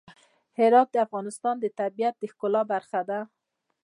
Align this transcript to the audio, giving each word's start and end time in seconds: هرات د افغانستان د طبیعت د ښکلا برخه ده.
هرات 0.59 0.87
د 0.91 0.95
افغانستان 1.05 1.55
د 1.59 1.65
طبیعت 1.79 2.15
د 2.19 2.23
ښکلا 2.31 2.61
برخه 2.73 3.01
ده. 3.09 3.19